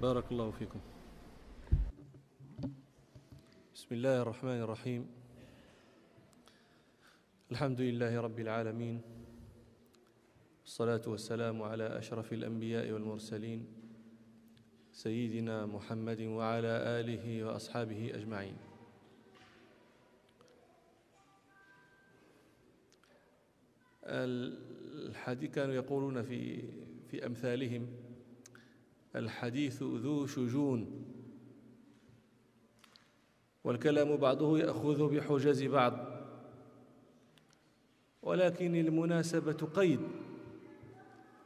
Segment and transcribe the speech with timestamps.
[0.00, 0.80] بارك الله فيكم.
[3.74, 5.02] بسم الله الرحمن الرحيم.
[7.52, 9.02] الحمد لله رب العالمين.
[10.64, 13.66] الصلاة والسلام على أشرف الأنبياء والمرسلين
[14.92, 18.56] سيدنا محمد وعلى آله وأصحابه أجمعين.
[24.04, 26.64] الحديث كانوا يقولون في
[27.10, 28.09] في أمثالهم
[29.16, 31.04] الحديث ذو شجون.
[33.64, 36.20] والكلام بعضه يأخذ بحجز بعض.
[38.22, 40.00] ولكن المناسبة قيد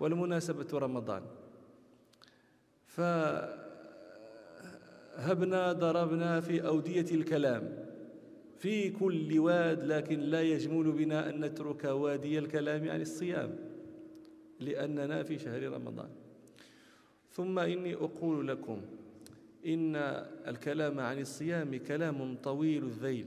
[0.01, 1.23] والمناسبة رمضان.
[2.87, 3.63] فهبنا
[5.73, 7.85] ضربنا في أودية الكلام
[8.59, 13.59] في كل واد لكن لا يجمل بنا أن نترك وادي الكلام عن الصيام
[14.61, 16.24] لأننا في شهر رمضان.
[17.35, 18.81] ثم إني أقول لكم
[19.67, 19.97] إن
[20.47, 23.27] الكلام عن الصيام كلام طويل الذيل.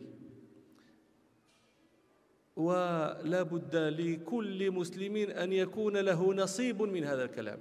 [2.55, 7.59] ولا بد لكل مسلم أن يكون له نصيب من هذا الكلام.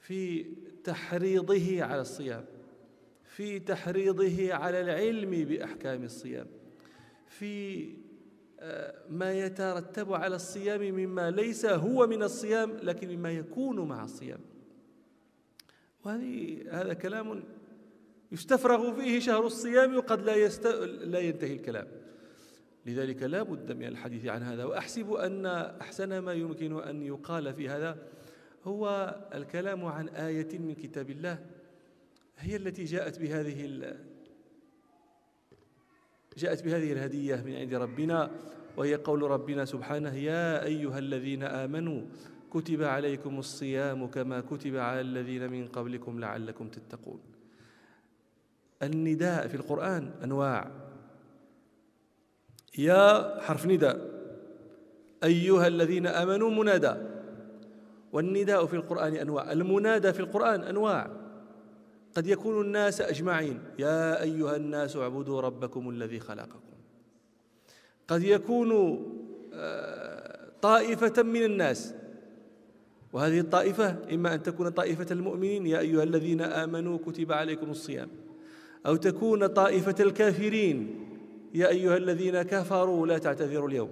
[0.00, 0.46] في
[0.84, 2.44] تحريضه على الصيام
[3.24, 6.46] في تحريضه على العلم بأحكام الصيام
[7.26, 7.86] في
[8.60, 14.40] آه، ما يترتب على الصيام مما ليس هو من الصيام لكن مما يكون مع الصيام.
[16.04, 17.42] وهذه هذا كلام
[18.32, 20.66] يستفرغ فيه شهر الصيام وقد لا يست...
[20.86, 21.86] لا ينتهي الكلام.
[22.86, 24.64] لذلك لا بد من الحديث عن هذا.
[24.64, 25.46] وأحسب أن
[25.80, 27.98] أحسن ما يمكن أن يقال في هذا
[28.64, 31.38] هو الكلام عن آية من كتاب الله
[32.38, 33.98] هي التي جاءت بهذه ال...
[36.36, 38.30] جاءت بهذه الهدية من عند ربنا
[38.76, 42.02] وهي قول ربنا سبحانه يا أيها الذين آمنوا
[42.52, 47.20] كتب عليكم الصيام كما كتب على الذين من قبلكم لعلكم تتقون.
[48.82, 50.70] النداء في القرآن أنواع.
[52.78, 53.98] يا حرف نداء.
[55.24, 56.94] أيها الذين آمنوا منادى.
[58.12, 59.52] والنداء في القرآن أنواع.
[59.52, 61.10] المنادى في القرآن أنواع.
[62.16, 63.60] قد يكون الناس أجمعين.
[63.78, 66.60] يا أيها الناس اعبدوا ربكم الذي خلقكم.
[68.08, 68.72] قد يكون
[69.54, 72.01] آه، طائفة من الناس.
[73.12, 78.08] وهذه الطائفة إما أن تكون طائفة المؤمنين يا أيها الذين آمنوا كتب عليكم الصيام.
[78.86, 81.08] أو تكون طائفة الكافرين
[81.54, 83.88] يا أيها الذين كفروا لا تعتذروا اليوم.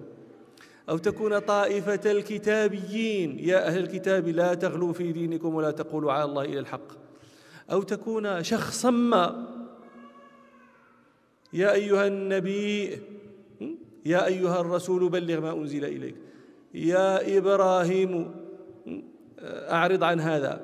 [0.88, 6.44] أو تكون طائفة الكتابيين يا أهل الكتاب لا تغلوا في دينكم ولا تقولوا على الله
[6.44, 6.92] إلى الحق.
[7.72, 9.46] أو تكون شخصا ما
[11.52, 12.98] يا أيها النبي
[14.06, 16.14] يا أيها الرسول بلغ ما أنزل إليك.
[16.74, 18.39] يا إبراهيم
[19.42, 20.60] أعرض عن هذا.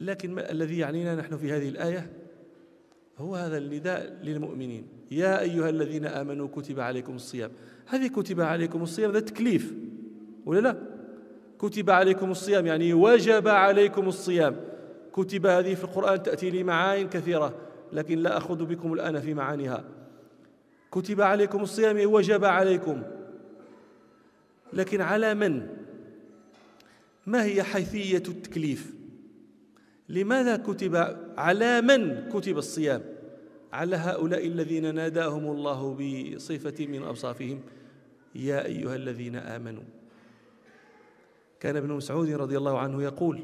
[0.00, 2.10] لكن ما الذي يعنينا نحن في هذه الآية؟
[3.18, 4.86] هو هذا النداء للمؤمنين.
[5.10, 7.50] يا أيها الذين آمنوا كتب عليكم الصيام.
[7.86, 9.74] هذه كتب عليكم الصيام ذا تكليف
[10.46, 10.76] ولا لا؟
[11.58, 14.56] كتب عليكم الصيام يعني وجب عليكم الصيام.
[15.12, 17.54] كتب هذه في القرآن تأتي لي معاني كثيرة
[17.92, 19.84] لكن لا أخذ بكم الآن في معانيها.
[20.92, 23.02] كتب عليكم الصيام وجب عليكم.
[24.72, 25.66] لكن على من؟
[27.26, 28.94] ما هي حيثية التكليف؟
[30.08, 30.96] لماذا كتب
[31.36, 33.02] على من كتب الصيام؟
[33.72, 37.60] على هؤلاء الذين ناداهم الله بصفة من أوصافهم.
[38.34, 39.82] يا أيها الذين آمنوا.
[41.60, 43.40] كان ابن مسعود رضي الله عنه يقول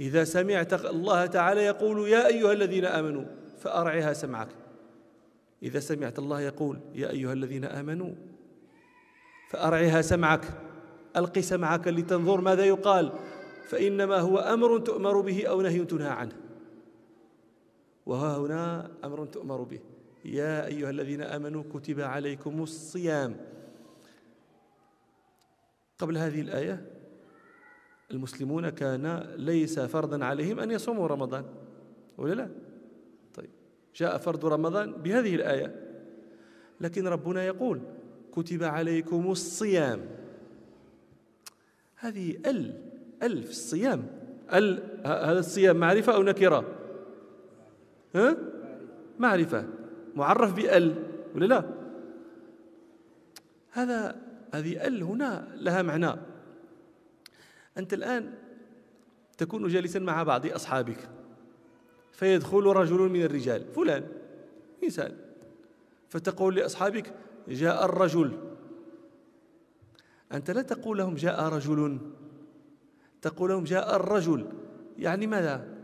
[0.00, 3.24] إذا سمعت الله تعالى يقول يا أيها الذين آمنوا
[3.58, 4.48] فأرعها سمعك.
[5.62, 8.14] إذا سمعت الله يقول يا أيها الذين آمنوا
[9.48, 10.44] فأرعها سمعك
[11.16, 13.12] ألق سمعك لتنظر ماذا يقال
[13.68, 16.36] فإنما هو أمر تؤمر به أو نهي تنهى عنه.
[18.06, 19.80] وها هنا أمر تؤمر به.
[20.24, 23.36] يا أيها الذين آمنوا كتب عليكم الصيام.
[25.98, 26.86] قبل هذه الآية
[28.10, 31.44] المسلمون كان ليس فرضا عليهم أن يصوموا رمضان
[32.18, 32.48] ولا لا؟
[33.34, 33.50] طيب
[33.96, 35.88] جاء فرض رمضان بهذه الآية.
[36.80, 37.80] لكن ربنا يقول
[38.38, 40.00] كتب عليكم الصيام.
[41.96, 42.80] هذه ال
[43.22, 44.06] ال في الصيام.
[44.54, 46.64] ال هذا الصيام معرفة أو نكرة؟
[48.14, 48.36] ها؟
[49.18, 49.66] معرفة.
[50.16, 50.94] معرف بأل
[51.34, 51.64] ولا لا؟
[53.70, 54.16] هذا
[54.54, 56.20] هذه ال هنا لها معنى.
[57.78, 58.34] أنت الآن
[59.38, 61.08] تكون جالسا مع بعض أصحابك.
[62.12, 64.06] فيدخل رجل من الرجال فلان
[64.84, 65.16] إنسان.
[66.08, 67.14] فتقول لأصحابك
[67.48, 68.32] جاء الرجل.
[70.32, 71.98] أنت لا تقول لهم جاء رجل.
[73.22, 74.46] تقول لهم جاء الرجل.
[74.98, 75.78] يعني ماذا؟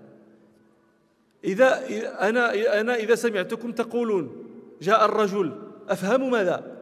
[1.45, 1.81] إذا
[2.29, 4.45] أنا أنا إذا سمعتكم تقولون
[4.83, 5.53] جاء الرجل
[5.89, 6.77] أفهم ماذا؟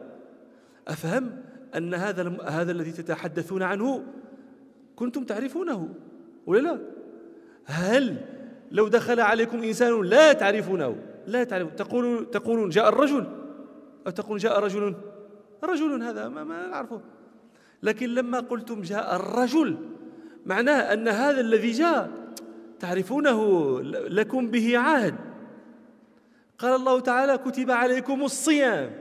[0.87, 1.41] أفهم
[1.75, 4.03] أن هذا هذا الذي تتحدثون عنه
[4.95, 5.89] كنتم تعرفونه
[6.45, 6.79] ولا لا؟
[7.65, 8.17] هل
[8.71, 10.95] لو دخل عليكم إنسان لا تعرفونه؟
[11.27, 13.42] لا تعرفون تقولون تقولون جاء الرجل.
[14.05, 14.95] أو تقول جاء رجل؟
[15.63, 17.01] رجل هذا ما, ما نعرفه.
[17.83, 19.77] لكن لما قلتم جاء الرجل
[20.45, 22.11] معناه أن هذا الذي جاء
[22.79, 25.15] تعرفونه لكم به عهد.
[26.57, 28.91] قال الله تعالى كتب عليكم الصيام.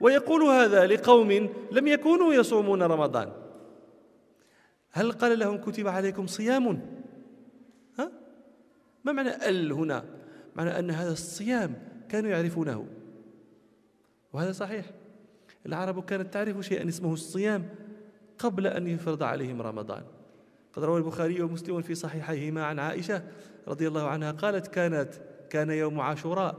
[0.00, 1.30] ويقول هذا لقوم
[1.72, 3.32] لم يكونوا يصومون رمضان.
[4.92, 6.80] هل قال لهم كتب عليكم صيام
[7.98, 8.10] ها؟
[9.04, 10.04] ما معنى ال هنا؟
[10.56, 11.74] معنى أن هذا الصيام
[12.08, 12.86] كانوا يعرفونه.
[14.32, 14.86] وهذا صحيح.
[15.66, 17.68] العرب كانت تعرف شيئا اسمه الصيام
[18.38, 20.02] قبل أن يفرض عليهم رمضان.
[20.72, 23.22] قد روى البخاري ومسلم في صحيحيهما عن عائشة
[23.68, 25.14] رضي الله عنها قالت كانت
[25.50, 26.56] كان يوم عاشوراء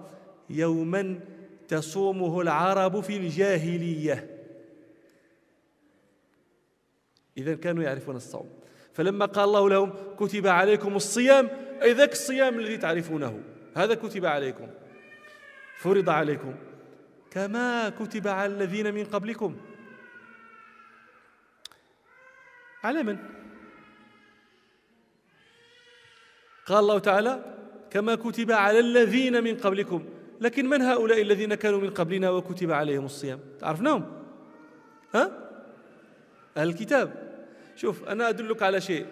[0.50, 1.20] يوما
[1.68, 4.38] تصومه العرب في الجاهلية.
[7.38, 8.50] اذا كانوا يعرفون الصوم.
[8.94, 11.50] فلما قال الله لهم كتب عليكم الصيام
[11.82, 13.44] اي ذاك الصيام الذي تعرفونه.
[13.76, 14.68] هذا كتب عليكم.
[15.80, 16.56] فرض عليكم.
[17.32, 19.58] كما كتب على الذين من قبلكم.
[22.84, 23.18] على من؟
[26.66, 27.56] قال الله تعالى
[27.92, 30.06] كما كتب على الذين من قبلكم.
[30.42, 34.24] لكن من هؤلاء الذين كانوا من قبلنا وكتب عليهم الصيام؟ تعرفناهم؟
[35.16, 35.32] ها؟
[36.58, 37.32] أهل الكتاب.
[37.76, 39.06] شوف أنا أدلك على شيء.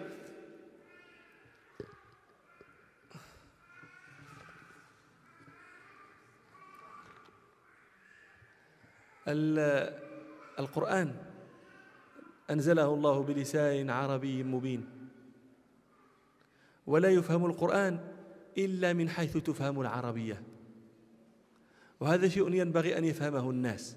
[10.58, 11.14] القرآن
[12.50, 14.88] أنزله الله بلسان عربي مبين.
[16.86, 17.98] ولا يفهم القرآن
[18.58, 20.42] إلا من حيث تفهم العربية.
[22.00, 23.96] وهذا شيء ينبغي أن يفهمه الناس.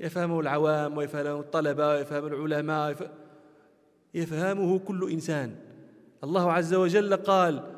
[0.00, 3.12] يفهمه العوام ويفهمه الطلبة ويفهم العلماء
[4.14, 5.56] يفهمه كل إنسان.
[6.24, 7.74] الله عز وجل قال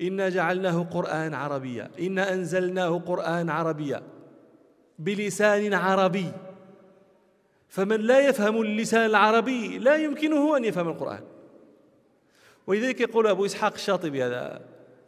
[0.00, 4.02] إنا جعلناه قرآن عربيا إنا أنزلناه قرآن عربيا.
[4.98, 6.32] بلسان عربي.
[7.68, 11.24] فمن لا يفهم اللسان العربي لا يمكنه أن يفهم القرآن.
[12.66, 14.60] ولذلك يقول أبو إسحاق الشاطبي هذا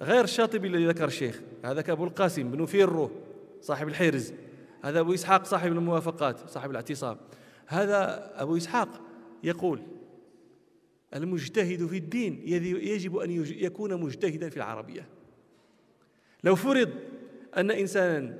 [0.02, 3.10] غير الشاطبي الذي ذكر الشيخ هذا أبو القاسم بن فيرو
[3.60, 4.32] صاحب الحرز.
[4.82, 7.16] هذا أبو إسحاق صاحب الموافقات صاحب الاعتصام.
[7.66, 8.88] هذا أبو إسحاق
[9.44, 9.82] يقول
[11.14, 15.06] المجتهد في الدين يجب أن يكون مجتهدا في العربية.
[16.44, 16.90] لو فرض
[17.56, 18.38] أن إنسانا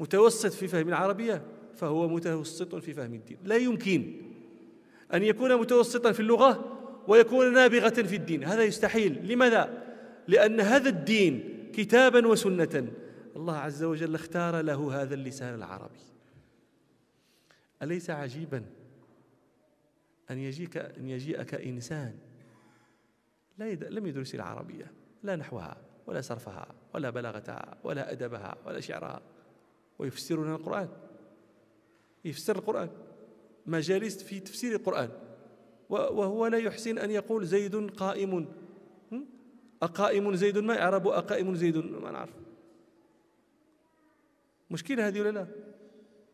[0.00, 1.42] متوسط في فهم العربية
[1.74, 3.38] فهو متوسط في فهم الدين.
[3.44, 4.22] لا يمكن
[5.14, 6.76] أن يكون متوسطا في اللغة
[7.08, 8.44] ويكون نابغة في الدين.
[8.44, 9.32] هذا يستحيل.
[9.32, 9.82] لماذا؟
[10.28, 12.88] لأن هذا الدين كتابا وسنة.
[13.36, 16.00] الله عز وجل اختار له هذا اللسان العربي.
[17.82, 18.64] أليس عجيبا
[20.30, 22.14] أن يجيك أن يجيئك إنسان
[23.58, 23.84] لا يد...
[23.84, 24.92] لم يدرس العربية؟
[25.22, 25.76] لا نحوها
[26.06, 29.22] ولا صرفها ولا بلاغتها ولا أدبها ولا شعرها.
[30.00, 30.88] ويفسر لنا القرآن.
[32.24, 32.90] يفسر القرآن.
[33.66, 35.10] مجالس في تفسير القرآن.
[35.90, 38.48] وهو لا يحسن أن يقول زيد قائم.
[39.82, 42.34] أقائم زيد ما يعرب أقائم زيد؟ ما نعرف.
[44.70, 45.46] مشكلة هذه ولا لا؟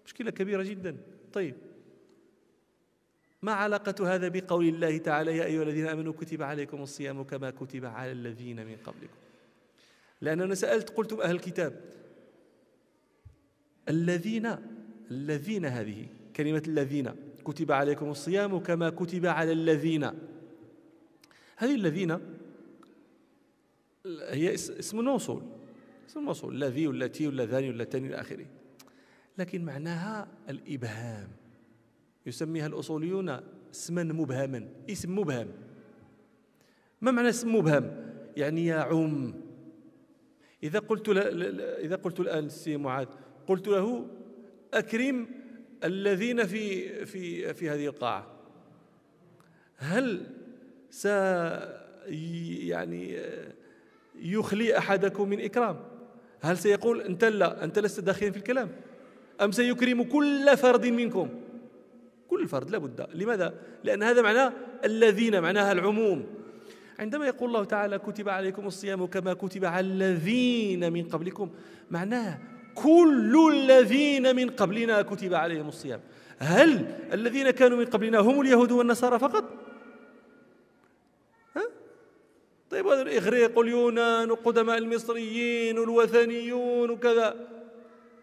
[0.05, 0.97] مشكلة كبيرة جدا.
[1.33, 1.55] طيب.
[3.43, 7.85] ما علاقة هذا بقول الله تعالى؟ يا أيها الذين آمنوا كتب عليكم الصيام كما كتب
[7.85, 9.17] على الذين من قبلكم.
[10.21, 11.81] لأننا سألت قلتم أهل الكتاب.
[13.89, 14.57] الذين
[15.11, 17.11] الذين هذه كلمة الذين.
[17.45, 20.05] كتب عليكم الصيام كما كتب على الذين.
[21.57, 22.19] هذه الذين
[24.07, 25.43] هي اسم موصول.
[26.09, 26.55] اسم موصول.
[26.55, 28.47] الذي والتي ولا تاني إلى آخره.
[29.39, 31.29] لكن معناها الإبهام.
[32.27, 33.41] يسميها الأصوليون
[33.75, 34.69] اسما مبهما.
[34.91, 35.49] اسم مبهم.
[37.01, 39.35] ما معنى اسم مبهم؟ يعني يعم.
[40.63, 41.09] إذا قلت
[41.79, 43.07] إذا قلت الآن السي معاذ
[43.47, 44.07] قلت له
[44.75, 45.29] أكرم
[45.85, 48.27] الذين في في في هذه القاعة
[49.77, 50.27] هل
[50.91, 51.07] س
[52.67, 53.23] يعني
[54.21, 55.77] يخلي أحدكم من إكرام؟
[56.41, 58.69] هل سيقول أنت لا أنت لست داخلا في الكلام؟
[59.41, 61.29] أم سيكرم كل فرد منكم؟
[62.29, 64.53] كل فرد لابد لماذا؟ لأن هذا معناه
[64.85, 66.27] الذين معناها العموم.
[66.99, 71.51] عندما يقول الله تعالى كتب عليكم الصيام كما كتب على الذين من قبلكم
[71.91, 72.39] معناه
[72.83, 76.01] كل الذين من قبلنا كتب عليهم الصيام.
[76.39, 79.45] هل الذين كانوا من قبلنا هم اليهود والنصارى فقط؟
[82.71, 87.35] طيب هذا الإغريق واليونان وقدماء المصريين والوثنيون وكذا.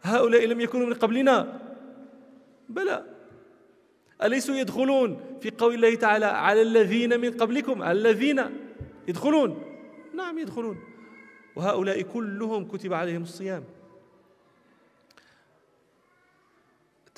[0.04, 1.60] هؤلاء لم يكونوا من قبلنا.
[2.70, 3.06] بلى.
[4.24, 8.42] أليسوا يدخلون في قول الله تعالى على الذين من قبلكم؟ على الذين
[9.08, 9.64] يدخلون.
[10.14, 10.78] نعم يدخلون.
[11.56, 13.64] وهؤلاء كلهم كتب عليهم الصيام.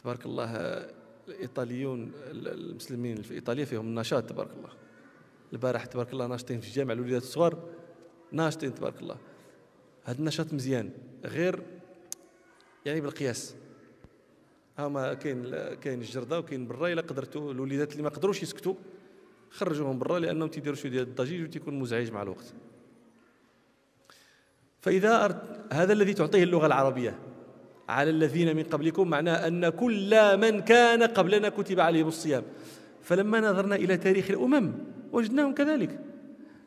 [0.05, 0.51] تبارك الله
[1.27, 4.69] الإيطاليون المسلمين في إيطاليا فيهم نشاط تبارك الله.
[5.53, 7.69] البارح تبارك الله ناشطين في الجامع الوليدات الصغار
[8.31, 9.17] ناشطين تبارك الله.
[10.03, 10.89] هذا النشاط مزيان
[11.25, 11.61] غير
[12.85, 13.55] يعني بالقياس.
[14.79, 15.43] هما كاين
[15.75, 18.75] كاين الجردة وكاين برا إلا قدرتوا الوليدات اللي ما قدروش يسكتوا
[19.49, 22.53] خرجوهم برا لأنهم تيديروا شوية ديال الضجيج وتيكون مزعج مع الوقت.
[24.81, 27.19] فإذا أرد هذا الذي تعطيه اللغة العربية.
[27.89, 32.43] على الذين من قبلكم معناه أن كل من كان قبلنا كتب عليهم الصيام.
[33.01, 34.71] فلما نظرنا إلى تاريخ الأمم
[35.11, 35.99] وجدناهم كذلك.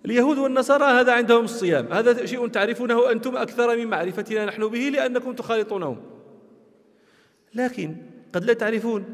[0.04, 1.92] اليهود والنصارى هذا عندهم الصيام.
[1.92, 5.96] هذا شيء تعرفونه أنتم أكثر من معرفتنا نحن به لأنكم تخالطونهم.
[7.54, 7.96] لكن
[8.32, 9.04] قد لا تعرفون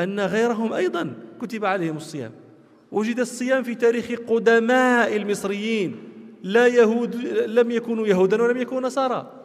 [0.00, 2.30] أن غيرهم أيضا كتب عليهم الصيام.
[2.92, 5.96] وجد الصيام في تاريخ قدماء المصريين.
[6.42, 7.16] لا يهود
[7.46, 9.43] لم يكونوا يهودا ولم يكونوا نصارى.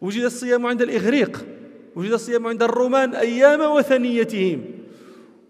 [0.00, 1.46] وجد الصيام عند الإغريق
[1.96, 4.64] وجد الصيام عند الرومان أيام وثنيتهم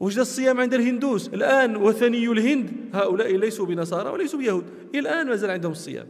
[0.01, 4.65] وجد الصيام عند الهندوس الآن وثني الهند هؤلاء ليسوا بنصارى وليسوا بيهود
[4.95, 6.07] الآن ما زال عندهم الصيام.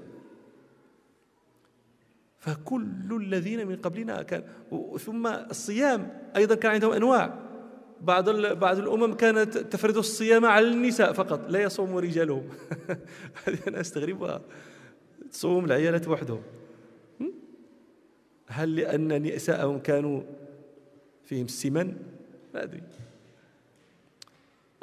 [2.38, 4.42] فكل الذين من قبلنا كان
[4.98, 7.38] ثم الصيام أيضا كان عندهم أنواع.
[8.00, 12.48] بعض بعض الأمم كانت تفرض الصيام على النساء فقط لا يصوم رجالهم.
[13.44, 14.40] هذه أنا أستغربها.
[15.32, 16.42] تصوم العيالات وحدهم.
[18.50, 20.22] هل لأن نساءهم كانوا
[21.24, 21.96] فيهم السمن
[22.54, 22.82] لا أدري.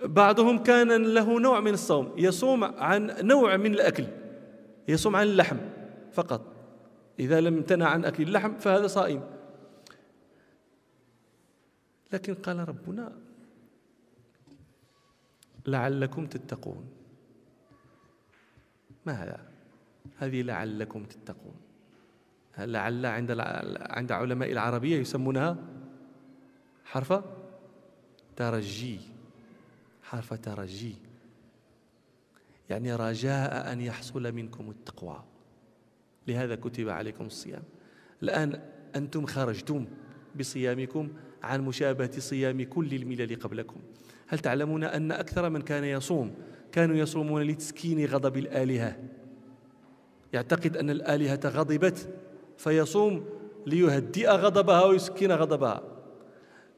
[0.04, 4.06] بعضهم كان له نوع من الصوم يصوم عن نوع من الأكل
[4.88, 5.58] يصوم عن اللحم
[6.12, 6.54] فقط.
[7.20, 9.24] إذا لم امتنع عن أكل اللحم فهذا صائم.
[12.14, 13.12] لكن قال ربنا
[15.68, 16.90] لعلكم تتقون.
[19.06, 19.40] ما هذا؟
[20.18, 21.67] هذه لعلكم تتقون.
[22.60, 23.32] لعل عند
[23.80, 25.58] عند علماء العربية يسمونها
[26.86, 27.14] حرف
[28.36, 29.00] ترجي.
[30.04, 30.96] حرف ترجي.
[32.70, 35.24] يعني رجاء أن يحصل منكم التقوى.
[36.28, 37.64] لهذا كتب عليكم الصيام.
[38.24, 38.62] الآن
[38.96, 39.86] أنتم خرجتم
[40.40, 41.10] بصيامكم
[41.44, 43.80] عن مشابهة صيام كل الملل قبلكم.
[44.28, 46.36] هل تعلمون أن أكثر من كان يصوم؟
[46.72, 48.96] كانوا يصومون لتسكين غضب الآلهة.
[50.34, 52.10] يعتقد أن الآلهة غضبت
[52.58, 53.26] فيصوم
[53.66, 55.84] ليهدئ غضبها ويسكن غضبها.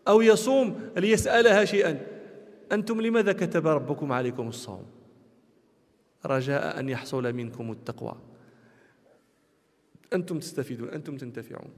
[0.08, 2.08] أو يصوم ليسألها شيئا.
[2.72, 4.86] أنتم لماذا كتب ربكم عليكم الصوم؟
[6.26, 8.16] رجاء أن يحصل منكم التقوى.
[10.14, 11.70] أنتم تستفيدون أنتم تنتفعون.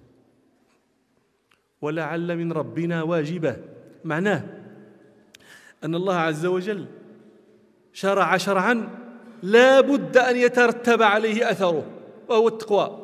[1.82, 3.58] ولعل من ربنا واجبة.
[4.06, 4.44] معناه
[5.84, 6.86] أن الله عز وجل
[7.94, 8.90] شرع شرعا
[9.44, 11.86] لا بد أن يترتب عليه أثره
[12.30, 13.01] وهو التقوى.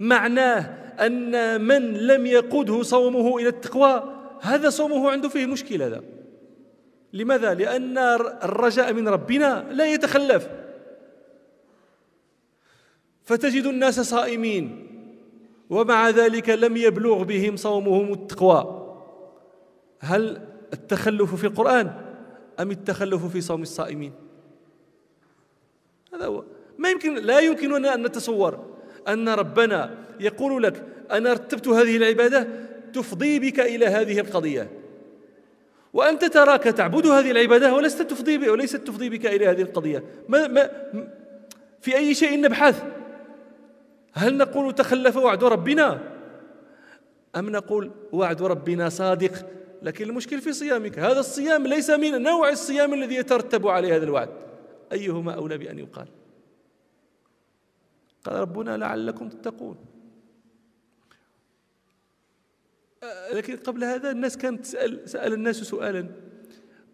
[0.00, 0.60] معناه
[1.06, 6.02] أن من لم يقده صومه إلى التقوى هذا صومه عنده فيه مشكلة هذا.
[7.12, 7.98] لماذا؟ لأن
[8.42, 10.48] الرجاء من ربنا لا يتخلف.
[13.24, 14.88] فتجد الناس صائمين
[15.70, 18.84] ومع ذلك لم يبلغ بهم صومهم التقوى.
[20.00, 20.40] هل
[20.72, 21.90] التخلف في القرآن
[22.60, 24.12] أم التخلف في صوم الصائمين؟
[26.14, 26.44] هذا هو.
[26.78, 28.77] ما يمكن لا يمكننا أن نتصور.
[29.08, 32.48] أن ربنا يقول لك أنا رتبت هذه العبادة
[32.94, 34.70] تفضي بك إلى هذه القضية.
[35.92, 40.04] وأنت تراك تعبد هذه العبادة ولست تفضي وليست تفضي بك إلى هذه القضية.
[40.28, 40.70] ما ما
[41.80, 42.82] في أي شيء نبحث؟
[44.12, 46.00] هل نقول تخلف وعد ربنا؟
[47.36, 49.32] أم نقول وعد ربنا صادق؟
[49.82, 50.98] لكن المشكل في صيامك.
[50.98, 54.28] هذا الصيام ليس من نوع الصيام الذي يترتب عليه هذا الوعد.
[54.92, 56.06] أيهما أولى بأن يقال؟
[58.24, 59.76] قال ربنا لعلكم تتقون.
[63.32, 66.06] لكن قبل هذا الناس كانت تسأل سأل الناس سؤالا.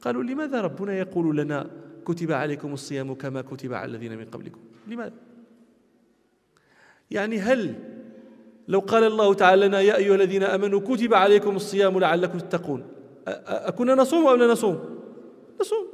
[0.00, 1.71] قالوا لماذا ربنا يقول لنا
[2.04, 5.14] كتب عليكم الصيام كما كتب على الذين من قبلكم؟ لماذا؟
[7.11, 7.75] يعني هل
[8.69, 12.88] لو قال الله تعالى لنا يا أيها الذين آمنوا كتب عليكم الصيام لعلكم تتقون
[13.26, 15.00] أكنا نصوم أو لا نصوم؟
[15.61, 15.94] نصوم.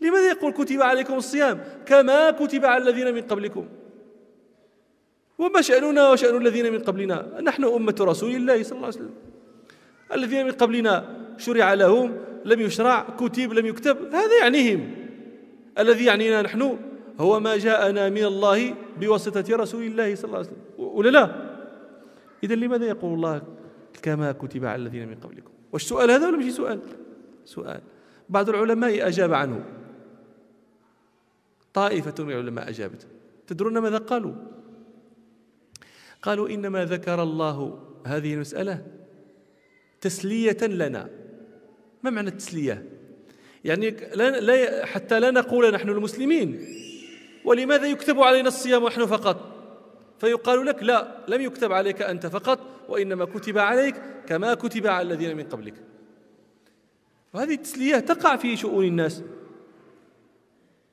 [0.00, 3.66] لماذا يقول كتب عليكم الصيام كما كتب على الذين من قبلكم؟
[5.38, 9.14] وما شأننا وشأن الذين من قبلنا؟ نحن أمة رسول الله صلى الله عليه وسلم.
[10.12, 14.94] الذين من قبلنا شرع لهم لم يشرع كتب لم يكتب هذا يعنيهم.
[15.78, 16.78] الذي يعنينا نحن
[17.20, 20.62] هو ما جاءنا من الله بواسطة رسول الله صلى الله عليه وسلم.
[20.78, 21.30] ولا لا؟
[22.44, 23.42] إذا لماذا يقول الله
[24.02, 26.80] كما كتب على الذين من قبلكم؟ واش سؤال هذا ولا ماشي سؤال؟
[27.44, 27.80] سؤال.
[28.28, 29.64] بعض العلماء أجاب عنه.
[31.78, 33.06] طائفة من العلماء أجابت.
[33.46, 34.34] تدرون ماذا قالوا؟
[36.22, 38.86] قالوا إنما ذكر الله هذه المسألة
[40.00, 41.10] تسلية لنا.
[42.02, 42.84] ما معنى التسلية؟
[43.64, 46.66] يعني لا لا حتى لا نقول نحن المسلمين.
[47.44, 49.38] ولماذا يكتب علينا الصيام نحن فقط؟
[50.18, 55.36] فيقال لك لا لم يكتب عليك أنت فقط وإنما كتب عليك كما كتب على الذين
[55.36, 55.74] من قبلك.
[57.34, 59.22] وهذه التسلية تقع في شؤون الناس.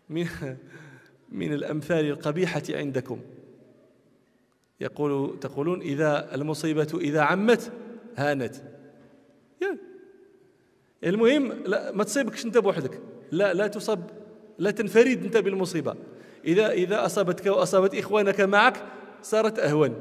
[0.10, 0.28] من
[1.32, 3.20] من الأمثال القبيحة عندكم؟
[4.80, 7.72] يقول تقولون إذا المصيبة إذا عمت
[8.16, 8.56] هانت.
[11.04, 13.02] المهم لا ما تصيبكش أنت بوحدك.
[13.32, 14.00] لا لا تصب
[14.60, 15.96] لا تنفرد أنت بالمصيبة.
[16.46, 18.84] إذا إذا أصابتك وأصابت إخوانك معك
[19.22, 19.96] صارت أهون.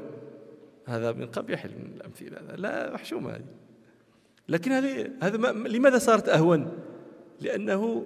[0.85, 2.55] هذا من قبيح الأمثلة.
[2.55, 3.45] لا محشومة هذه.
[4.49, 6.71] لكن هذه هذا لماذا صارت أهون؟
[7.41, 8.05] لأنه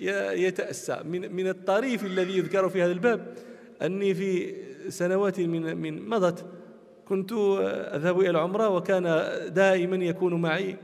[0.00, 1.00] يتأسى.
[1.04, 3.34] من من الطريف الذي يذكر في هذا الباب
[3.82, 4.54] أني في
[4.88, 6.46] سنوات من من مضت
[7.08, 7.32] كنت
[7.94, 9.02] أذهب إلى العمرة وكان
[9.54, 10.76] دائما يكون معي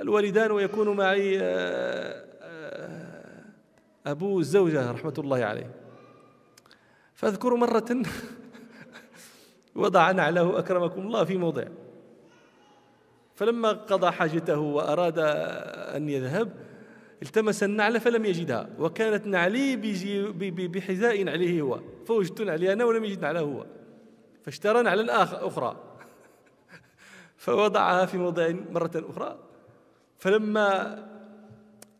[0.00, 3.44] الوالدان ويكون معي آه، آه،
[4.06, 5.70] أبو الزوجة رحمة الله عليه.
[7.14, 8.02] فأذكر مرة
[9.74, 11.64] وضع نعله أكرمكم الله في موضع.
[13.34, 15.18] فلما قضى حاجته وأراد
[15.96, 16.67] أن يذهب
[17.22, 19.76] التمس النعل فلم يجدها وكانت نعلي
[20.68, 23.66] بحذاء عليه هو فوجدت نعلي أنا ولم يجد نعله هو
[24.42, 25.76] فاشترى نعلا أخرى
[27.36, 29.38] فوضعها في موضع مرة أخرى
[30.18, 30.98] فلما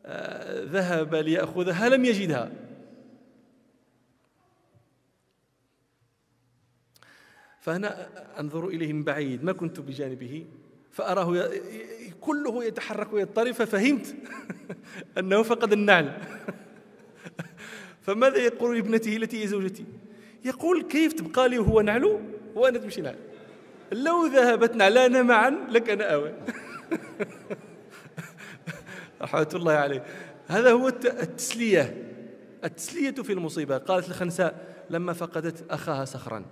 [0.06, 2.52] آه، ذهب ليأخذها لم يجدها.
[7.60, 8.08] فأنا
[8.40, 10.46] أنظر إليه من بعيد ما كنت بجانبه؟
[10.92, 11.50] فأراه
[12.20, 14.16] كله يتحرك ويضطرب ففهمت
[15.18, 16.18] أنه فقد النعل.
[18.06, 19.84] فماذا يقول لابنته التي هي زوجتي؟
[20.44, 22.20] يقول كيف تبقى لي وهو نعل
[22.54, 23.16] وأنا تمشي نعل؟
[23.92, 26.34] لو ذهبت نعلانا معا لكان أوى
[29.22, 30.04] رحمة الله عليه.
[30.48, 32.12] هذا هو التسلية.
[32.64, 33.78] التسلية في المصيبة.
[33.78, 36.44] قالت الخنساء لما فقدت أخاها صخرا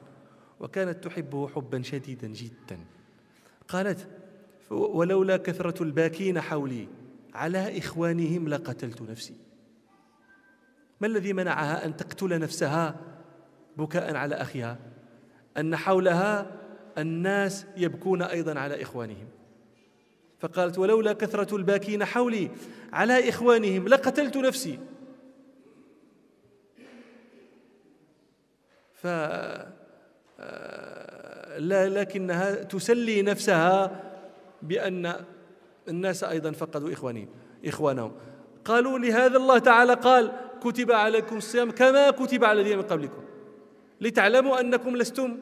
[0.60, 2.78] وكانت تحبه حبا شديدا جدا.
[3.68, 4.08] قالت
[4.70, 6.88] ولولا كثرة الباكين حولي
[7.34, 9.34] على إخوانهم لقتلت نفسي.
[11.00, 12.96] ما الذي منعها أن تقتل نفسها
[13.76, 14.78] بكاء على أخيها؟
[15.56, 16.46] أن حولها
[16.98, 19.28] الناس يبكون أيضا على إخوانهم.
[20.38, 22.50] فقالت ولولا كثرة الباكين حولي
[22.92, 24.78] على إخوانهم لقتلت نفسي.
[28.94, 29.06] ف
[31.58, 34.05] لا لكنها تسلي نفسها
[34.62, 35.24] بأن
[35.88, 37.28] الناس أيضا فقدوا إخوانهم
[37.66, 38.12] إخوانهم.
[38.64, 43.22] قالوا لهذا الله تعالى قال كتب عليكم الصيام كما كتب على الذين من قبلكم
[44.00, 45.38] لتعلموا أنكم لستم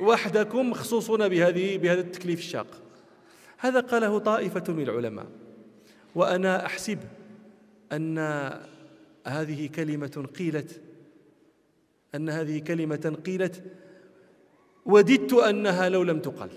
[0.00, 2.66] وحدكم مخصوصون بهذه بهذا التكليف الشاق.
[3.58, 5.26] هذا قاله طائفة من العلماء
[6.14, 6.98] وأنا أحسب
[7.92, 8.18] أن
[9.26, 10.80] هذه كلمة قيلت
[12.14, 13.62] أن هذه كلمة قيلت
[14.86, 16.50] وددت أنها لو لم تقل.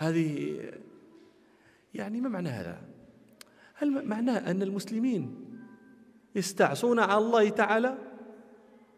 [0.00, 0.60] هذه
[1.94, 2.78] يعني ما معنى هذا؟
[3.74, 5.34] هل معناه أن المسلمين
[6.34, 7.98] يستعصون على الله تعالى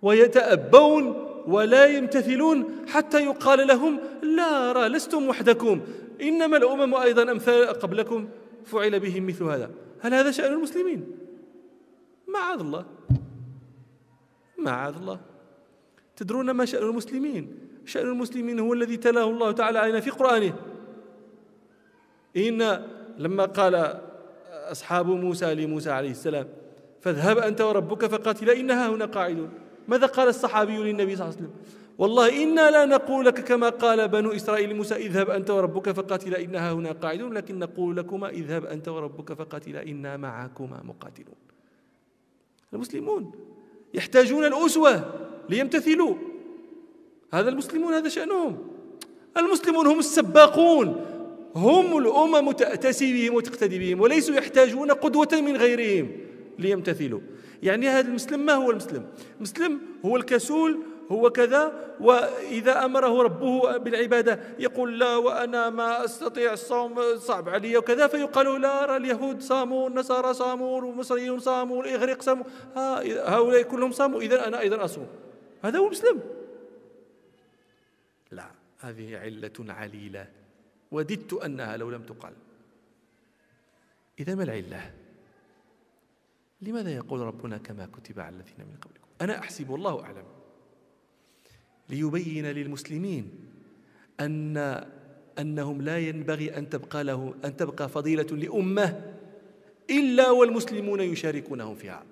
[0.02, 1.04] ويتأبون
[1.46, 5.80] ولا يمتثلون حتى يقال لهم لا را لستم وحدكم
[6.22, 8.28] إنما الأمم أيضا أمثال قبلكم
[8.64, 9.70] فعل بهم مثل هذا.
[10.00, 11.06] هل هذا شأن المسلمين؟
[12.28, 12.86] معاذ الله.
[14.58, 15.20] معاذ الله.
[16.16, 20.71] تدرون ما شأن المسلمين؟ شأن المسلمين هو الذي تلاه الله تعالى علينا في قرآنه.
[22.37, 22.83] إن
[23.18, 24.01] لما قال
[24.53, 26.49] أصحاب موسى لموسى عليه السلام
[27.01, 29.51] فاذهب أنت وربك فقاتلا إنها هنا قاعدون.
[29.88, 31.51] ماذا قال الصحابي للنبي صلى الله عليه وسلم؟
[31.99, 36.73] والله إنا لا نقول لك كما قال بنو إسرائيل لموسى اذهب أنت وربك فقاتلا إنها
[36.73, 41.37] هنا قاعدون لكن نقول لكما اذهب أنت وربك فقاتلا إنا معكما مقاتلون.
[42.73, 43.33] المسلمون
[43.95, 45.14] يحتاجون الأسوة
[45.49, 46.14] ليمتثلوا.
[47.33, 48.59] هذا المسلمون هذا شأنهم.
[49.37, 51.07] المسلمون هم السباقون.
[51.56, 56.10] هم الأمم تأتسي بهم وتقتدي بهم وليسوا يحتاجون قدوة من غيرهم
[56.58, 57.20] ليمتثلوا.
[57.62, 60.78] يعني هذا المسلم ما هو المسلم؟ المسلم هو الكسول
[61.12, 68.06] هو كذا وإذا أمره ربه بالعبادة يقول لا وأنا ما أستطيع الصوم صعب علي وكذا
[68.06, 72.44] فيقال لا اليهود صاموا النصارى صاموا والمصريون صاموا الإغريق صاموا.
[73.06, 75.06] هؤلاء كلهم صاموا إذا أنا أيضا أصوم.
[75.62, 76.20] هذا هو مسلم.
[78.30, 80.41] لا هذه علة عليلة.
[80.92, 82.33] وددت أنها لو لم تقال
[84.20, 84.94] إذا ما العلة؟
[86.62, 90.24] لماذا يقول ربنا كما كتب على الذين من قبلكم؟ أنا أحسب والله أعلم.
[91.88, 93.31] ليبين للمسلمين
[94.20, 94.57] أن
[95.38, 99.14] أنهم لا ينبغي أن تبقى له أن تبقى فضيلة لأمة
[99.90, 102.05] إلا والمسلمون يشاركونهم فيها.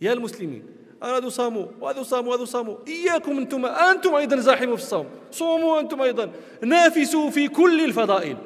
[0.00, 0.62] يا المسلمين
[1.02, 2.76] هذا صاموا وهذا صاموا وهذا صاموا.
[2.88, 5.06] إياكم أنتم أنتم أيضا زاحموا في الصوم.
[5.30, 6.32] صوموا أنتم أيضا.
[6.62, 8.36] نافسوا في كل الفضائل.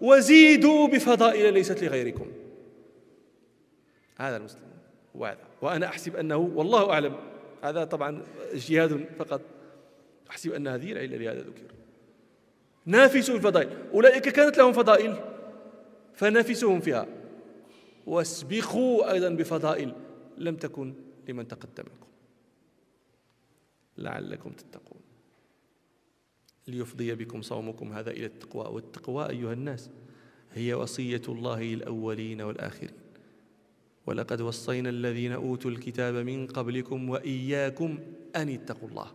[0.00, 2.26] وزيدوا بفضائل ليست لغيركم.
[4.18, 4.60] هذا المسلم.
[5.14, 5.38] وهذا.
[5.62, 7.14] وأنا أحسب أنه والله أعلم.
[7.62, 9.40] هذا طبعا اجتهاد فقط.
[10.30, 11.74] أحسب أن هذه العلة لهذا ذكر.
[12.86, 13.68] نافسوا الفضائل.
[13.94, 15.14] أولئك كانت لهم فضائل.
[16.14, 17.06] فنافسهم فيها.
[18.06, 19.92] واسبقوا أيضا بفضائل.
[20.38, 20.94] لم تكن
[21.28, 22.06] لمن تقدمكم.
[23.98, 25.00] لعلكم تتقون.
[26.68, 29.90] ليفضي بكم صومكم هذا إلى التقوى والتقوى أيها الناس
[30.52, 32.94] هي وصية الله للأولين والآخرين.
[34.06, 37.98] ولقد وصينا الذين أوتوا الكتاب من قبلكم وإياكم
[38.36, 39.12] أن اتقوا الله.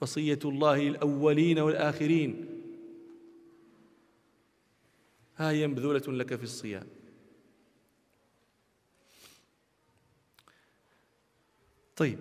[0.00, 2.46] وصية الله للأولين والآخرين.
[5.36, 6.86] هاي مبذولة لك في الصيام.
[11.96, 12.18] طيب.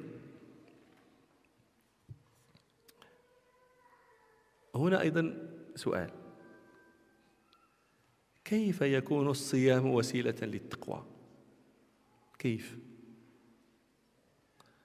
[4.75, 6.09] هنا أيضا سؤال.
[8.45, 11.05] كيف يكون الصيام وسيلة للتقوى؟
[12.39, 12.77] كيف؟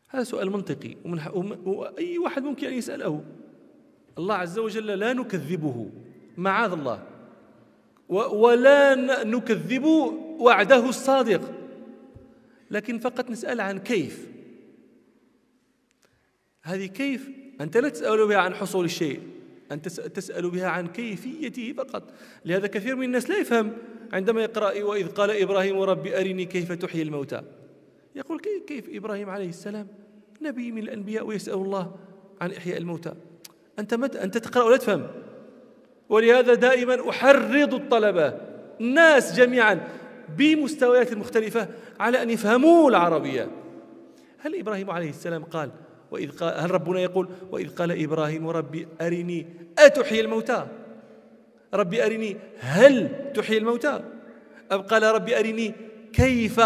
[0.09, 0.97] هذا سؤال منطقي
[1.65, 3.25] وأي واحد ممكن أن يسأله.
[4.19, 5.91] الله عز وجل لا نكذبه
[6.37, 7.07] معاذ الله.
[8.09, 9.85] ولا نكذب
[10.41, 11.55] وعده الصادق.
[12.71, 14.38] لكن فقط نسأل عن كيف.
[16.69, 19.21] هذه كيف؟ أنت لا تسأل بها عن حصول الشيء.
[19.73, 22.03] أنت تسأل بها عن كيفيته فقط.
[22.45, 23.73] لهذا كثير من الناس لا يفهم.
[24.13, 27.43] عندما يقرأ وإذ قال إبراهيم ربي أرني كيف تحيي الموتى.
[28.17, 29.87] يقول كيف إبراهيم عليه السلام؟
[30.43, 31.97] نبي من الأنبياء ويسأل الله
[32.41, 33.13] عن إحياء الموتى.
[33.79, 35.07] أنت مت أنت تقرأ ولا تفهم.
[36.09, 38.41] ولهذا دائما أحرض الطلبة
[38.81, 39.89] الناس جميعا
[40.39, 41.69] بمستويات مختلفة
[42.01, 43.51] على أن يفهموا العربية.
[44.39, 45.71] هل إبراهيم عليه السلام قال
[46.11, 49.47] وإذ قال هل ربنا يقول وإذ قال إبراهيم ربي أرني
[49.79, 50.67] أتحيي الموتى؟
[51.75, 54.05] ربي أرني هل تحيي الموتى؟
[54.73, 55.75] أم قال ربي أرني
[56.13, 56.61] كيف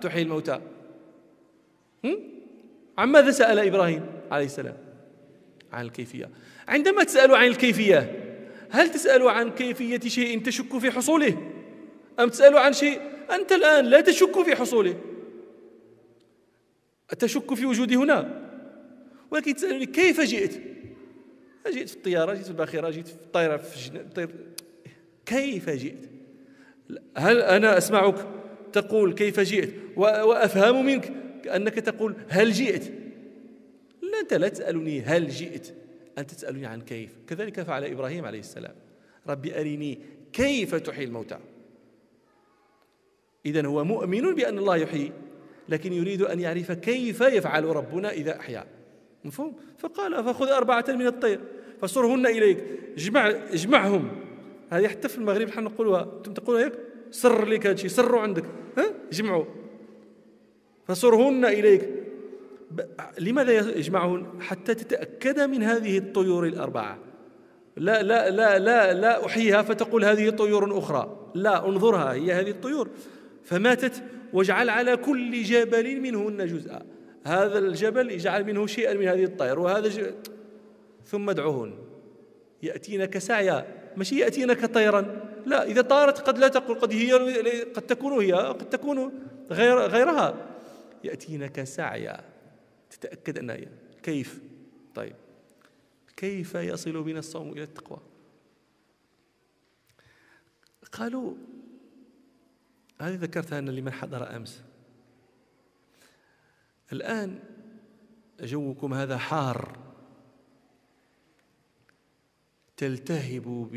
[0.00, 0.60] تحيي الموتى؟
[2.98, 4.76] عن ماذا سأل إبراهيم عليه السلام؟
[5.72, 6.30] عن الكيفية.
[6.68, 8.26] عندما تسأل عن الكيفية
[8.70, 11.36] هل تسأل عن كيفية شيء تشك في حصوله؟
[12.20, 13.00] أم تسأل عن شيء
[13.30, 14.96] أنت الآن لا تشك في حصوله؟
[17.18, 18.39] تشك في وجوده هنا؟
[19.30, 20.60] ولكن تسألني كيف جئت؟
[21.68, 24.30] جئت في الطيارة جئت في الباخرة جئت في الطائرة في الطير
[25.26, 26.08] كيف جئت؟
[27.16, 28.26] هل أنا أسمعك؟
[28.72, 31.12] تقول كيف جئت؟ وأفهم منك
[31.46, 32.84] أنك تقول هل جئت.
[34.02, 35.74] لا أنت لا تسألني هل جئت
[36.18, 37.10] أنت تسألني عن كيف.
[37.26, 38.74] كذلك فعل إبراهيم عليه السلام.
[39.28, 39.98] ربي أرني
[40.32, 41.38] كيف تحيي الموتى.
[43.46, 45.12] إذا هو مؤمن بأن الله يحيي
[45.68, 48.79] لكن يريد أن يعرف كيف يفعل ربنا إذا أحيا.
[49.24, 51.40] مفهوم؟ فقال فخذ أربعة من الطير
[51.82, 52.64] فصرهن إليك.
[52.96, 54.08] اجمع اجمعهم.
[54.70, 56.72] هذه حتى في المغرب نحن نقولها أنتم تقولوا هيك؟
[57.10, 58.44] سر لك هذا الشيء سروا عندك.
[58.78, 59.44] ها؟ اجمعوا.
[60.86, 61.88] فصرهن إليك.
[63.18, 66.98] لماذا يجمعهن؟ حتى تتأكد من هذه الطيور الأربعة.
[67.76, 71.30] لا لا لا لا لا أحييها فتقول هذه طيور أخرى.
[71.34, 72.88] لا انظرها هي هذه الطيور.
[73.44, 74.02] فماتت
[74.32, 76.82] واجعل على كل جبل منهن جزءا.
[77.24, 80.14] هذا الجبل اجعل منه شيئا من هذه الطير وهذا ج...
[81.06, 81.78] ثم ادعوهن
[82.62, 83.66] يأتينك سعيا.
[83.96, 85.30] مش يأتينك طيرا.
[85.46, 87.12] لا إذا طارت قد لا تقول قد هي
[87.62, 89.12] قد تكون هي قد تكون
[89.50, 90.46] غير غيرها.
[91.04, 92.20] يأتينك سعيا.
[92.90, 93.68] تتأكد أنها هي.
[94.02, 94.40] كيف؟
[94.94, 95.16] طيب.
[96.16, 98.00] كيف يصل بنا الصوم إلى التقوى؟
[100.92, 101.34] قالوا
[103.00, 104.62] هذه ذكرتها أن لمن حضر أمس.
[106.92, 107.38] الآن
[108.40, 109.78] جوكم هذا حار
[112.76, 113.68] تلتهب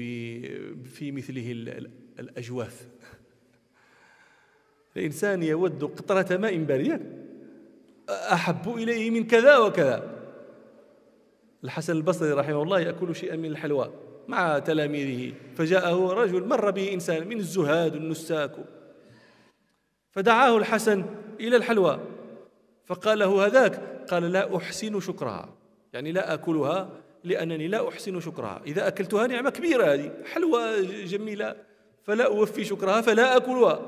[0.85, 1.51] في مثله
[2.19, 2.87] الأجواف.
[4.97, 7.01] الإنسان يود قطرة ماء باردة
[8.09, 10.19] أحب إليه من كذا وكذا.
[11.63, 13.93] الحسن البصري رحمه الله يأكل شيئا من الحلوى
[14.27, 15.33] مع تلاميذه.
[15.55, 18.55] فجاءه رجل مر به إنسان من الزهاد النساك.
[20.11, 21.05] فدعاه الحسن
[21.39, 21.99] إلى الحلوى.
[22.85, 25.49] فقال له هذاك قال لا أحسن شكرها.
[25.93, 26.89] يعني لا أكلها
[27.23, 28.61] لأنني لا أحسن شكرها.
[28.65, 31.55] إذا أكلتها نعمة كبيرة هذه حلوى جميلة
[32.03, 33.79] فلا أوفي شكرها فلا أكلها.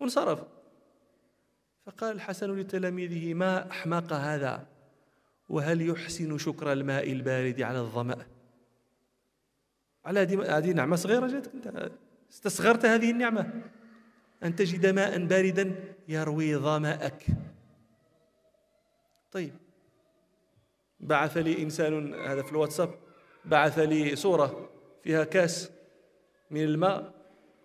[0.00, 0.42] وانصرف.
[1.86, 4.66] فقال الحسن لتلاميذه ما أحمق هذا؟
[5.48, 8.26] وهل يحسن شكر الماء البارد على الظمأ؟
[10.04, 11.90] على هذه نعمة صغيرة جاتك أنت
[12.32, 13.50] استصغرت هذه النعمة.
[14.42, 15.74] أن تجد ماء باردا
[16.08, 17.26] يروي ظمأك.
[19.32, 19.52] طيب.
[21.00, 22.94] بعث لي إنسان هذا في الواتساب
[23.44, 24.70] بعث لي صورة
[25.02, 25.70] فيها كاس
[26.50, 27.12] من الماء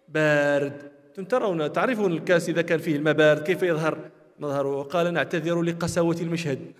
[0.08, 0.92] بارد.
[1.30, 6.60] ترون تعرفون الكاس إذا كان فيه الماء بارد كيف يظهر؟ مظهره قال نعتذر لقساوة المشهد.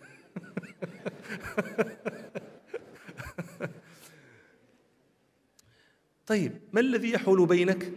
[6.28, 7.92] طيب ما الذي يحول بينك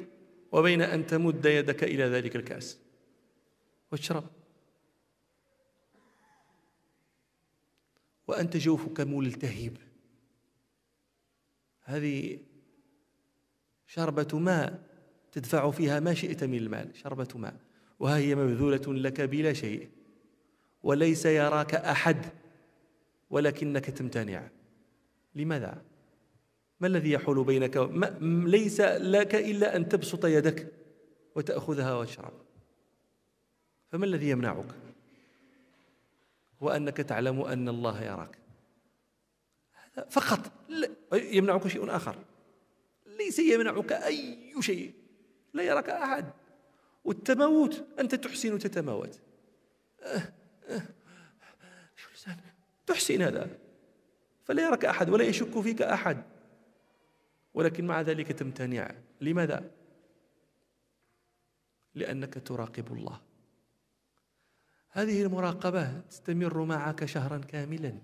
[0.52, 2.78] وبين أن تمد يدك إلى ذلك الكأس؟
[3.92, 4.37] واشرب.
[8.28, 9.76] وأنت جوفك ملتهب.
[11.82, 12.38] هذه
[13.86, 14.82] شربة ماء
[15.32, 17.60] تدفع فيها ما شئت من المال شربة ماء.
[17.98, 19.88] وها هي مبذولة لك بلا شيء.
[20.82, 22.26] وليس يراك أحد
[23.30, 24.50] ولكنك تمتنع.
[25.34, 25.82] لماذا؟
[26.80, 30.72] ما الذي يحول بينك ما ليس لك إلا أن تبسط يدك
[31.34, 32.32] وتأخذها وتشرب.
[33.92, 34.87] فما الذي يمنعك؟
[36.62, 38.38] هو أنك تعلم أن الله يراك.
[39.72, 40.52] هذا فقط
[41.12, 42.24] يمنعك شيء آخر.
[43.06, 44.94] ليس يمنعك أي شيء.
[45.54, 46.32] لا يراك أحد.
[47.04, 49.20] والتموت أنت تحسن تتموت.
[50.02, 50.32] أه
[50.68, 50.82] أه.
[52.86, 53.58] تحسن هذا.
[54.44, 56.22] فلا يراك أحد ولا يشك فيك أحد.
[57.54, 58.94] ولكن مع ذلك تمتنع.
[59.20, 59.70] لماذا؟
[61.94, 63.20] لأنك تراقب الله.
[64.90, 67.94] هذه المراقبة تستمر معك شهرا كاملا.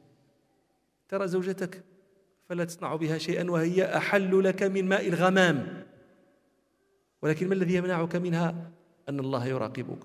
[1.09, 1.85] ترى زوجتك
[2.49, 5.87] فلا تصنع بها شيئا وهي أحل لك من ماء الغمام.
[7.23, 8.71] ولكن ما الذي يمنعك منها؟
[9.09, 9.99] أن الله يراقبك.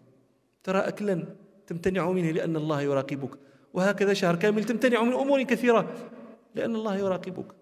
[0.63, 1.25] ترى اكلا
[1.67, 3.39] تمتنع منه لأن الله يراقبك.
[3.73, 6.11] وهكذا شهر كامل تمتنع من أمور كثيرة
[6.55, 7.55] لأن الله يراقبك.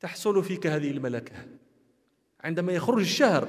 [0.00, 1.34] تحصل فيك هذه الملكة.
[2.40, 3.48] عندما يخرج الشهر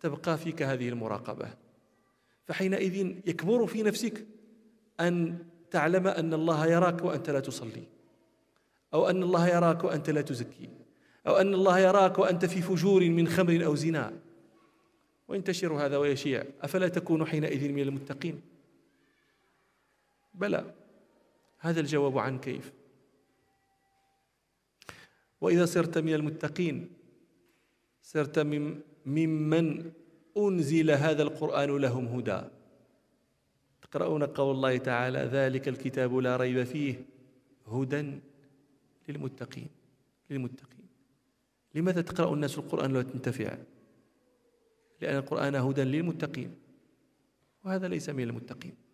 [0.00, 1.67] تبقى فيك هذه المراقبة.
[2.48, 4.26] فحينئذ يكبر في نفسك
[5.00, 5.38] أن
[5.70, 7.82] تعلم أن الله يراك وأنت لا تصلي
[8.94, 10.68] أو أن الله يراك وأنت لا تزكي
[11.26, 14.20] أو أن الله يراك وأنت في فجور من خمر أو زنا.
[15.28, 16.44] وينتشر هذا ويشيع.
[16.60, 18.40] أفلا تكون حينئذ من المتقين؟
[20.34, 20.74] بلى.
[21.58, 22.72] هذا الجواب عن كيف؟
[25.40, 26.92] وإذا صرت من المتقين
[28.02, 28.38] صرت
[29.06, 29.92] ممن
[30.38, 32.40] أنزل هذا القرآن لهم هدى.
[33.82, 36.94] تقرؤون قول الله تعالى ذلك الكتاب لا ريب فيه
[37.66, 38.20] هدى
[39.08, 39.68] للمتقين
[40.30, 40.88] للمتقين.
[41.74, 43.58] لماذا تقرأ الناس القرآن لا تنتفع؟
[45.00, 46.54] لأن القرآن هدى للمتقين
[47.64, 48.87] وهذا ليس من المتقين.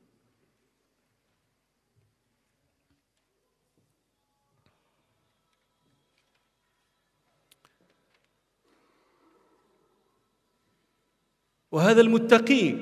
[11.74, 12.74] وهذا المتقي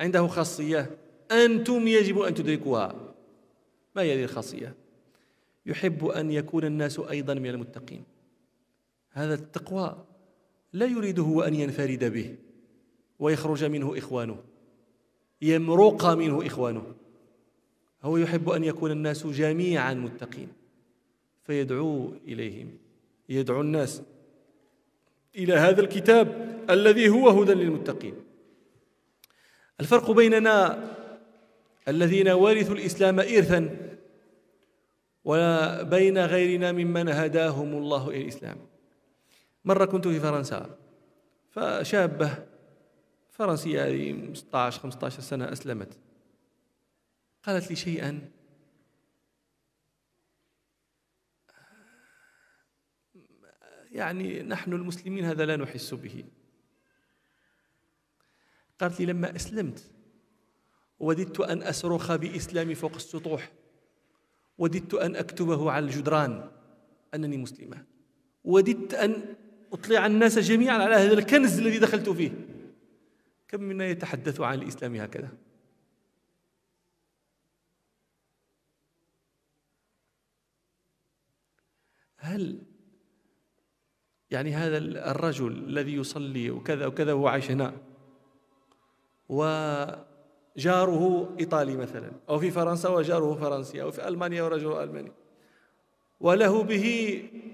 [0.00, 0.90] عنده خاصية.
[1.30, 3.14] أنتم يجب أن تدركوها.
[3.96, 4.74] ما هي هذه الخاصية؟
[5.66, 8.04] يحب أن يكون الناس أيضا من المتقين.
[9.10, 10.04] هذا التقوى
[10.72, 12.36] لا يريد هو أن ينفرد به
[13.18, 14.36] ويخرج منه إخوانه
[15.42, 16.94] يمرق منه إخوانه.
[18.02, 20.48] هو يحب أن يكون الناس جميعا متقين.
[21.44, 22.78] فيدعو إليهم
[23.28, 24.02] يدعو الناس
[25.36, 28.14] إلى هذا الكتاب الذي هو هدى للمتقين.
[29.80, 30.84] الفرق بيننا
[31.88, 33.76] الذين ورثوا الإسلام إرثا
[35.24, 38.56] وبين غيرنا ممن هداهم الله إلى الإسلام.
[39.64, 40.78] مرة كنت في فرنسا
[41.50, 42.34] فشابة
[43.30, 45.98] فرنسية هذه 16 15 سنة أسلمت.
[47.42, 48.30] قالت لي شيئا
[53.94, 56.24] يعني نحن المسلمين هذا لا نحس به.
[58.80, 59.90] قالت لي لما أسلمت
[60.98, 63.52] وددت أن أصرخ بإسلامي فوق السطوح
[64.58, 66.50] وددت أن أكتبه على الجدران
[67.14, 67.84] أنني مسلمة.
[68.44, 69.36] وددت أن
[69.72, 72.32] أطلع الناس جميعا على هذا الكنز الذي دخلت فيه.
[73.48, 75.28] كم منا يتحدث عن الإسلام هكذا؟
[82.16, 82.73] هل
[84.34, 84.78] يعني هذا
[85.10, 87.72] الرجل الذي يصلي وكذا وكذا وهو عايش هنا.
[89.28, 90.04] وجاره
[91.40, 95.12] إيطالي مثلا أو في فرنسا وجاره فرنسي أو في ألمانيا وجاره ألماني.
[96.20, 96.86] وله به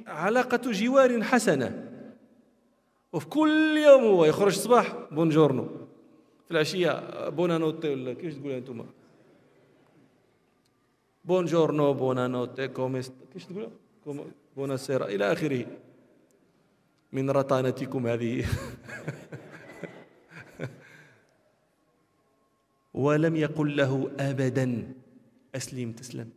[0.07, 1.87] علاقة جوار حسنة.
[3.13, 5.69] وفي كل يوم هو يخرج الصباح buongiorno.
[6.45, 8.87] في العشية buonanotte ولا كيفاش تقولها أنتم
[11.25, 13.71] buongiorno buonanotte come sta كيفاش تقولها؟
[14.57, 15.67] buonasera إلى آخره.
[17.13, 18.45] من رطانتكم هذه.
[22.95, 24.95] ولم يقل له ابدا.
[25.55, 26.31] أسلم تسلم.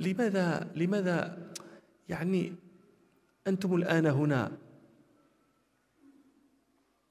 [0.00, 1.38] لماذا لماذا؟
[2.08, 2.54] يعني
[3.46, 4.52] أنتم الآن هنا.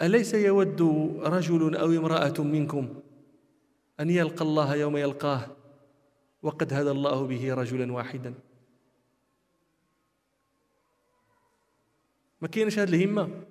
[0.01, 0.81] أليس يود
[1.23, 3.01] رجل أو امرأة منكم
[3.99, 5.47] أن يلقى الله يوم يلقاه؟
[6.41, 8.33] وقد هدى الله به رجلا واحدا.
[12.41, 13.43] ما كاينش هذه الهمة.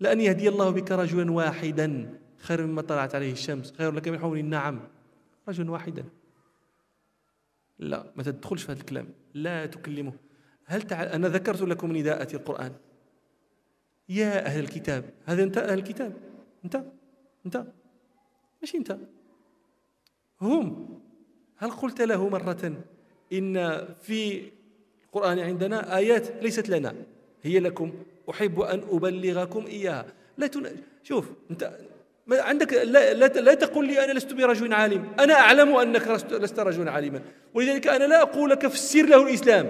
[0.00, 4.38] لأن يهدي الله بك رجلا واحدا خير مما طلعت عليه الشمس خير لك من حول
[4.38, 4.80] النعم.
[5.48, 6.04] رجلا واحدا.
[7.78, 9.08] لا ما تدخلش في هذا الكلام.
[9.34, 10.12] لا تكلمه.
[10.64, 11.02] هل تع...
[11.02, 12.72] أنا ذكرت لكم نداءة القرآن.
[14.08, 15.04] يا أهل الكتاب.
[15.24, 16.12] هذا أنت أهل الكتاب.
[16.64, 16.84] أنت.
[17.46, 17.66] أنت.
[18.60, 18.98] ماشي أنت.
[20.40, 21.00] هم.
[21.56, 22.84] هل قلت له مرة
[23.32, 24.50] إن في
[25.14, 26.94] القرآن عندنا آيات ليست لنا.
[27.42, 27.92] هي لكم.
[28.30, 30.06] أحب أن أبلغكم إياها.
[30.38, 30.76] لا تن...
[31.02, 31.70] شوف أنت
[32.26, 35.12] ما عندك لا, لا, لا تقول لي أنا لست برجل عالم.
[35.20, 37.22] أنا أعلم أنك لست رجلا عالما.
[37.54, 39.66] ولذلك أنا لا أقول لك فسر له الإسلام.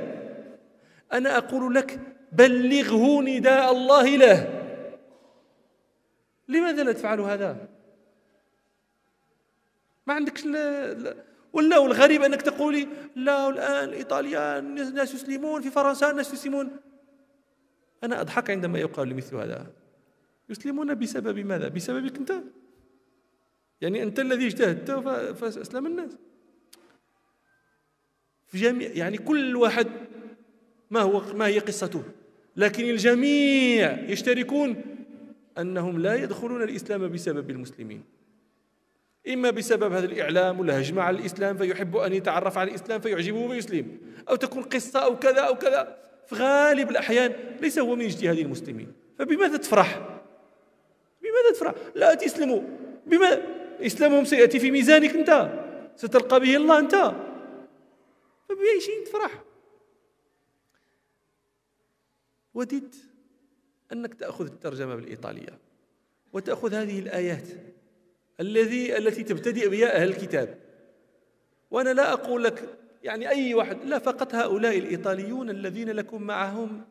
[1.12, 2.00] أنا أقول لك
[2.32, 4.60] بلغه نداء الله له.
[6.48, 7.68] لماذا لا تفعل هذا؟
[10.06, 10.44] ما عندكش
[11.54, 16.76] ولا والغريب أنك تقولي لا الآن الإيطاليان الناس يسلمون في فرنسا الناس يسلمون.
[18.04, 19.72] أنا أضحك عندما يقال مثل هذا.
[20.48, 22.32] يسلمون بسبب ماذا؟ بسببك أنت؟
[23.80, 24.90] يعني أنت الذي اجتهدت
[25.38, 26.10] فأسلم الناس.
[28.46, 29.86] في جميع يعني كل واحد
[30.90, 32.02] ما هو ما هي قصته.
[32.56, 34.82] لكن الجميع يشتركون
[35.58, 38.04] أنهم لا يدخلون الإسلام بسبب المسلمين.
[39.28, 43.98] إما بسبب هذا الإعلام ولا هجمة على الإسلام فيحب أن يتعرف على الإسلام فيعجبه ويسلم.
[44.28, 45.98] أو تكون قصة أو كذا أو كذا.
[46.26, 48.92] في غالب الأحيان ليس هو من اجتهاد المسلمين.
[49.18, 49.98] فبماذا تفرح؟
[51.22, 52.62] بماذا تفرح؟ لا تسلموا.
[53.06, 53.42] بما
[53.80, 55.50] إسلامهم سيأتي في ميزانك أنت.
[55.96, 56.94] ستلقى به الله أنت.
[58.48, 59.42] فبأي شيء تفرح؟
[62.54, 62.94] وددت
[63.92, 65.58] أنك تأخذ الترجمة بالإيطالية.
[66.32, 67.48] وتأخذ هذه الآيات.
[68.40, 70.58] الذي التي تبتدئ بها أهل الكتاب.
[71.70, 72.68] وأنا لا أقول لك
[73.02, 76.84] يعني أي واحد لا فقط هؤلاء الإيطاليون الذين لكم معهم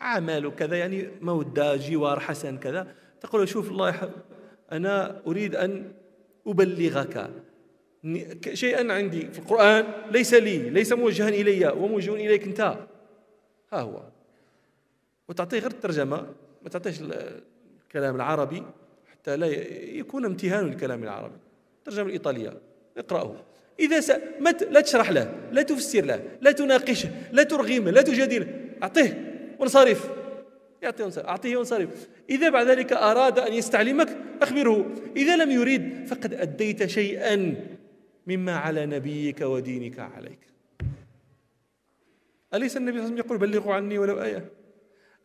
[0.00, 2.94] عمل كذا يعني مودة جوار حسن كذا.
[3.20, 4.12] تقول شوف الله
[4.72, 5.92] أنا أريد أن
[6.46, 7.30] أبلغك.
[8.52, 12.60] شيئا عندي في القرآن ليس لي ليس موجها إلي وموجه إليك أنت.
[13.72, 14.02] ها هو.
[15.28, 16.26] وتعطيه غير الترجمة
[16.62, 17.00] ما تعطيش
[17.86, 18.62] الكلام العربي.
[19.20, 19.46] حتى لا
[19.98, 21.36] يكون امتهان للكلام العربي.
[21.78, 22.60] الترجمة الإيطالية.
[22.98, 23.36] اقرأه.
[23.80, 24.12] إذا س...
[24.40, 24.62] ما ت...
[24.62, 28.46] لا تشرح له لا تفسر له لا تناقشه لا ترغمه لا تجادله.
[28.82, 30.10] أعطيه وانصرف.
[30.82, 31.26] يعطيه وانصرف.
[31.26, 32.08] أعطيه وانصرف.
[32.30, 34.90] إذا بعد ذلك أراد أن يستعلمك أخبره.
[35.16, 37.54] إذا لم يريد فقد أديت شيئا
[38.26, 40.38] مما على نبيك ودينك عليك.
[42.54, 44.44] أليس النبي صلى الله عليه وسلم يقول بلغوا عني ولو آية؟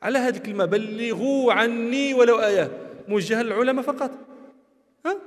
[0.01, 2.84] على هذه الكلمة بلغوا عني ولو آية.
[3.07, 4.11] موجهة للعلماء فقط.
[5.05, 5.17] ها؟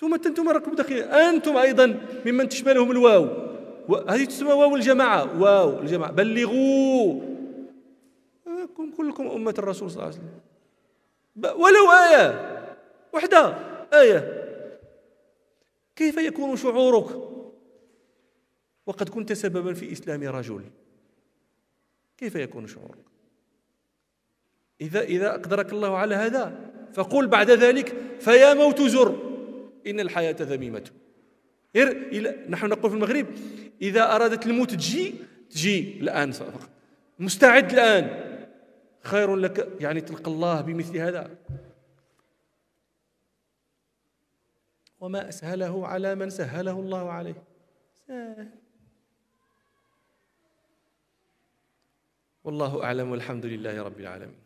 [0.00, 3.46] ثم أنتم راكم داخلين أنتم أيضا ممن تشملهم الواو.
[4.08, 5.40] هذه تسمى واو الجماعة.
[5.40, 6.12] واو الجماعة.
[6.12, 7.20] بلغوا.
[8.76, 11.60] كن كلكم أمة الرسول صلى الله عليه وسلم.
[11.60, 12.56] ولو آية
[13.12, 13.54] وحدة
[13.92, 14.46] آية.
[15.96, 17.06] كيف يكون شعورك؟
[18.86, 20.62] وقد كنت سببا في إسلام رجل.
[22.18, 23.04] كيف يكون شعورك؟
[24.80, 29.26] إذا إذا أقدرك الله على هذا فقل بعد ذلك فيا موت زر.
[29.86, 30.90] إن الحياة ذميمة.
[32.48, 33.26] نحن نقول في المغرب
[33.82, 35.14] إذا أرادت الموت تجي
[35.50, 36.68] تجي الآن فقط.
[37.18, 38.26] مستعد الآن.
[39.02, 41.30] خير لك يعني تلقى الله بمثل هذا.
[45.00, 47.42] وما أسهله على من سهله الله عليه.
[52.44, 54.45] والله أعلم والحمد لله رب العالمين.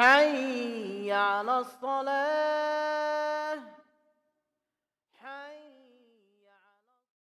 [0.00, 3.19] حي على الصلاة.